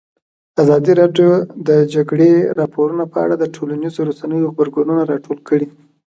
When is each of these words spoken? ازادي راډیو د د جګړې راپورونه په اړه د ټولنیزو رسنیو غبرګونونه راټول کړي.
ازادي 0.61 0.93
راډیو 1.01 1.29
د 1.39 1.43
د 1.67 1.69
جګړې 1.93 2.31
راپورونه 2.59 3.03
په 3.13 3.17
اړه 3.25 3.35
د 3.37 3.45
ټولنیزو 3.55 4.01
رسنیو 4.09 4.49
غبرګونونه 4.51 5.01
راټول 5.11 5.37
کړي. 5.47 5.67